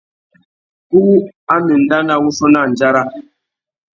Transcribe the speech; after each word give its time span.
Kú 0.89 1.01
a 1.53 1.55
má 1.63 1.71
enda 1.77 1.97
nà 2.07 2.13
wuchiô 2.21 2.47
nà 2.53 2.59
andjara. 2.65 3.03